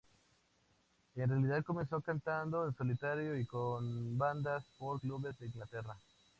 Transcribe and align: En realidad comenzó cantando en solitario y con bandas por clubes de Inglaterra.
En 1.15 1.29
realidad 1.29 1.63
comenzó 1.63 2.01
cantando 2.01 2.65
en 2.65 2.73
solitario 2.73 3.37
y 3.37 3.45
con 3.45 4.17
bandas 4.17 4.65
por 4.79 4.99
clubes 4.99 5.37
de 5.37 5.45
Inglaterra. 5.45 5.95